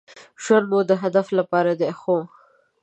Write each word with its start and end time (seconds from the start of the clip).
ژوند 0.43 0.65
مو 0.71 0.79
د 0.89 0.91
هدف 1.03 1.27
لپاره 1.39 1.71
دی 1.79 1.91
،خو 1.99 2.17